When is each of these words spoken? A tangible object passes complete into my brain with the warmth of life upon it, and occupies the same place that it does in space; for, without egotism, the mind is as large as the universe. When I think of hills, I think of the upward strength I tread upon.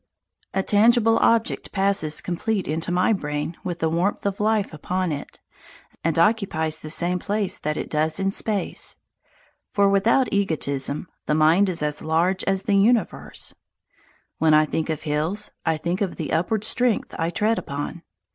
A 0.55 0.63
tangible 0.63 1.19
object 1.19 1.71
passes 1.71 2.21
complete 2.21 2.67
into 2.67 2.91
my 2.91 3.13
brain 3.13 3.55
with 3.63 3.77
the 3.77 3.87
warmth 3.87 4.25
of 4.25 4.39
life 4.39 4.73
upon 4.73 5.11
it, 5.11 5.39
and 6.03 6.17
occupies 6.17 6.79
the 6.79 6.89
same 6.89 7.19
place 7.19 7.59
that 7.59 7.77
it 7.77 7.87
does 7.87 8.19
in 8.19 8.31
space; 8.31 8.97
for, 9.71 9.87
without 9.87 10.27
egotism, 10.33 11.07
the 11.27 11.35
mind 11.35 11.69
is 11.69 11.83
as 11.83 12.01
large 12.01 12.43
as 12.45 12.63
the 12.63 12.75
universe. 12.77 13.53
When 14.39 14.55
I 14.55 14.65
think 14.65 14.89
of 14.89 15.03
hills, 15.03 15.51
I 15.67 15.77
think 15.77 16.01
of 16.01 16.15
the 16.15 16.33
upward 16.33 16.63
strength 16.63 17.13
I 17.19 17.29
tread 17.29 17.59
upon. 17.59 18.01